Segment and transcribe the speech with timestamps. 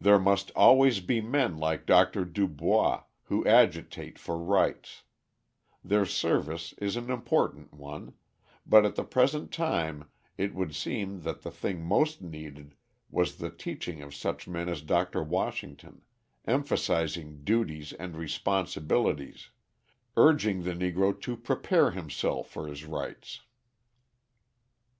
[0.00, 2.24] There must always be men like Dr.
[2.24, 5.02] DuBois who agitate for rights;
[5.84, 8.14] their service is an important one,
[8.64, 12.74] but at the present time it would seem that the thing most needed
[13.10, 15.22] was the teaching of such men as Dr.
[15.22, 16.00] Washington,
[16.46, 19.50] emphasising duties and responsibilities,
[20.16, 23.42] urging the Negro to prepare himself for his rights.